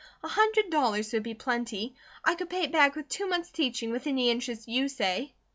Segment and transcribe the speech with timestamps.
[0.23, 1.93] A hundred dollars would be plenty.
[2.25, 5.35] I could pay it back with two months' teaching, with any interest you say."